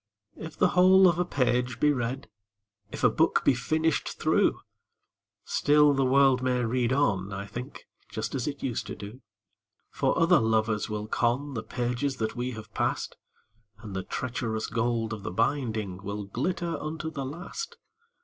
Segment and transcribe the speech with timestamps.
[0.35, 0.45] II.
[0.45, 2.27] If the whole of a page be read,
[2.91, 4.59] If a book be finished through,
[5.45, 9.21] Still the world may read on, I think, Just as it used to do;
[9.91, 13.15] For other lovers will con The pages that we have passed,
[13.83, 17.77] And the treacherous gold of the binding Will glitter unto the last.